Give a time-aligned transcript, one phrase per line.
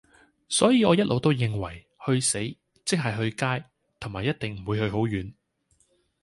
[0.49, 2.39] 所以我一路都認為，去死，
[2.83, 3.63] 即系去街，
[3.99, 5.31] 同埋一定唔會去好遠